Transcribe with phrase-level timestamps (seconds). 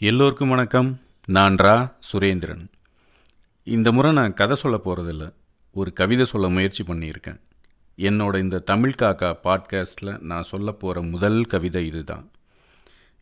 [0.00, 1.00] எல்லோருக்கும் வணக்கம்.
[1.26, 1.92] நான் ரா.
[2.12, 2.66] சுரேந்திரன்.
[3.64, 5.32] இந்த முறை நான் கதை சொல்ல போகிறதில்ல
[5.72, 7.40] ஒரு கவிதை சொல்ல முயற்சி பண்ணியிருக்கேன்.
[7.98, 12.30] என்னோட இந்த தமிழ் காக்கா பாட்காஸ்ட்டில் நான் சொல்ல போகிற முதல் கவிதை இதுதான்.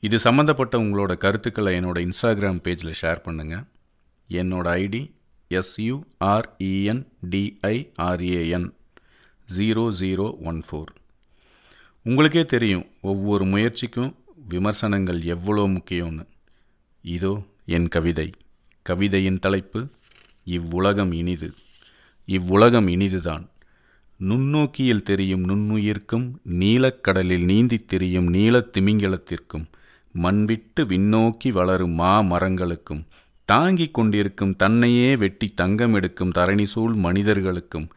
[0.01, 3.67] இது சம்மந்தப்பட்ட உங்களோட கருத்துக்களை என்னோட இன்ஸ்டாகிராம் பேஜில் ஷேர் பண்ணுங்கள்
[4.31, 5.13] என்னோட ID
[5.51, 8.75] S U R E N T I R A N
[9.57, 10.95] zero zero one four
[12.03, 14.15] உங்களுக்கே தெரியும் ஒவ்வொரு முயற்சிக்கும்
[14.49, 16.35] விமர்சனங்கள் எவ்வளோ முக்கியம்னு.
[17.07, 17.33] இதோ
[17.67, 18.33] என் கவிதை.
[18.87, 19.81] கவிதையின் தலைப்பு
[20.45, 21.49] இவ்வுலகம் இனிது.
[22.29, 23.45] இவ்வுலகம் இனிதுதான்.
[24.21, 29.67] நுண்ணோக்கியில் தெரியும் நுண்ணுயிர்க்கும் நீலக்கடலில் நீந்தித் தெரியும் நீலத் திமிங்கலத்திற்கும்
[30.15, 33.03] மண்விட்டு விண்ணோக்கி வளரும் மா மரங்களுக்கும்
[33.45, 37.89] தாங்கிக் கொண்டிருக்கும் தன்னையே வெட்டி தங்கம் எடுக்கும் தரணிசூழ் மனிதர்களுக்கும்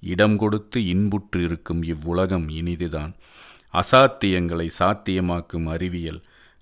[0.00, 3.12] இடம் கொடுத்து இன்புற்று இருக்கும் இவ்வுலகம் இனிதுதான்.
[3.74, 6.20] அசாத்தியங்களை சாத்தியமாக்கும் அறிவியல்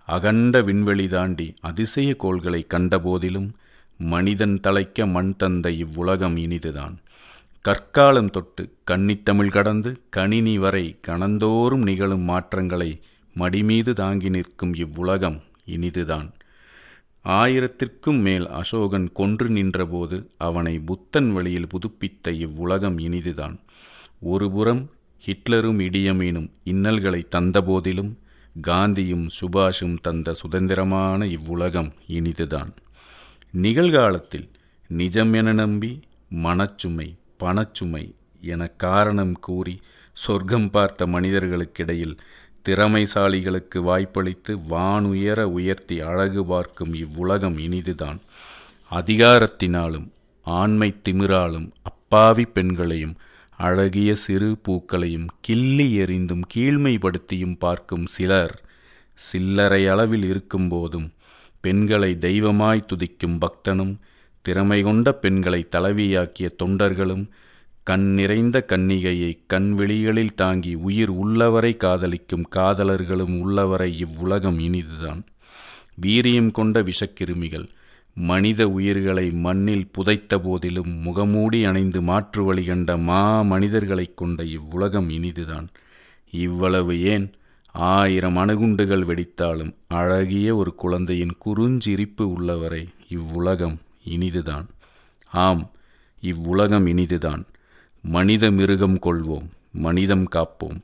[0.09, 3.49] அகண்ட விண்வெளி தாண்டி அதிசய கோள்களை கண்டபோதிலும்
[3.99, 6.95] மனிதன் தலைக்க மண் தந்த இவ்வுலகம் இனிதுதான்.
[7.65, 13.01] கற்காலம் தொட்டு கன்னித்தமிழ் கடந்து கணினி வரை கணந்தோறும் நிகழும் மாற்றங்களை
[13.37, 16.29] மடிமீது தாங்கி நிற்கும் இவ்வுலகம் இனிதுதான்.
[17.25, 23.57] ஆயிரத்திற்கும் மேல் அசோகன் கொன்று நின்றபோது அவனை புத்தன் வழியில் புதுப்பித்த இவ்வுலகம் இனிதுதான்.
[24.21, 24.91] ஒருபுறம்
[25.25, 28.13] ஹிட்லரும் இடியமீனும் இன்னல்களை தந்தபோதிலும்
[28.63, 32.71] காந்தியும் சுபாஷும் தந்த சுதந்திரமான இவ்வுலகம் இனிதுதான்.
[33.51, 34.49] நிகழ்காலத்தில்
[34.89, 36.01] நிஜம் என நம்பி
[36.35, 39.81] மனச்சுமை பணச்சுமை என காரணம் கூறி
[40.13, 42.17] சொர்க்கம் பார்த்த மனிதர்களுக்கிடையில்
[42.69, 48.19] திறமைசாலிகளுக்கு வாய்ப்பளித்து வானுயர உயர்த்தி அழகு பார்க்கும் இவ்வுலகம் இனிதுதான்.
[48.91, 50.09] அதிகாரத்தினாலும்
[50.43, 53.17] ஆண்மை திமிராலும் அப்பாவி பெண்களையும்
[53.57, 58.63] அழகிய சிறு பூக்களையும் கிள்ளி எறிந்தும் கீழ்மைப்படுத்தியும் பார்க்கும் சிலர்
[59.15, 61.09] சில்லறை அளவில் இருக்கும்போதும்
[61.61, 63.95] பெண்களை தெய்வமாய் துதிக்கும் பக்தனும்
[64.43, 67.25] திறமை கொண்ட பெண்களை தலைவியாக்கிய தொண்டர்களும்
[67.83, 75.23] கண் நிறைந்த கன்னிகையை கண்வெளிகளில் தாங்கி உயிர் உள்ளவரை காதலிக்கும் காதலர்களும் உள்ளவரை இவ்வுலகம் இனிதுதான்.
[76.03, 77.67] வீரியம் கொண்ட விஷக்கிருமிகள்
[78.17, 85.67] மனித உயிர்களை மண்ணில் புதைத்த போதிலும் முகமூடி அணைந்து மாற்று வழி கண்ட மா மனிதர்களைக் கொண்ட இவ்வுலகம் இனிதுதான்.
[86.31, 87.33] இவ்வளவு ஏன்?
[87.73, 94.67] ஆயிரம் அணுகுண்டுகள் வெடித்தாலும் அழகிய ஒரு குழந்தையின் குறுஞ்சிரிப்பு உள்ளவரை இவ்வுலகம் இனிதுதான்.
[95.27, 95.71] ஆம்
[96.21, 97.43] இவ்வுலகம் இனிதுதான்.
[98.03, 100.79] மனித மிருகம் கொள்வோம் மனிதம் காப்போம்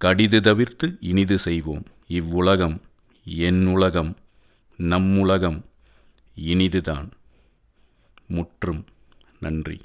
[0.00, 1.84] கடிது தவிர்த்து இனிது செய்வோம்.
[2.06, 2.80] இவ்வுலகம்
[3.24, 4.16] என் உலகம்
[4.76, 5.64] நம் உலகம்
[6.36, 7.10] இனிதுதான்.
[8.26, 8.84] முற்றும்
[9.40, 9.80] நன்றி.